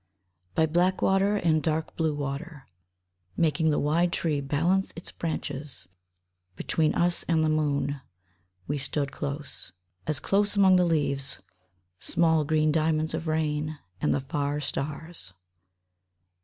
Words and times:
BY 0.55 0.65
black 0.65 1.01
water 1.03 1.35
and 1.35 1.61
dark 1.61 1.95
blue 1.95 2.15
water, 2.15 2.65
Making 3.37 3.69
the 3.69 3.77
wide 3.77 4.11
tree 4.11 4.41
balance 4.41 4.91
its 4.95 5.11
branches 5.11 5.87
Between 6.55 6.95
us 6.95 7.21
and 7.27 7.43
the 7.43 7.49
moon, 7.49 8.01
We 8.65 8.79
stood 8.79 9.11
close. 9.11 9.71
As 10.07 10.19
close 10.19 10.55
among 10.55 10.77
the 10.77 10.85
leaves 10.85 11.43
Small 11.99 12.43
green 12.45 12.71
diamonds 12.71 13.13
of 13.13 13.27
rain 13.27 13.77
And 14.01 14.11
the 14.11 14.21
far 14.21 14.59
stars. 14.59 15.33